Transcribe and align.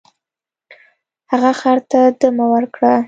هغه 1.31 1.51
خر 1.59 1.77
ته 1.89 1.99
دمه 2.19 2.45
ورکړه. 2.53 2.93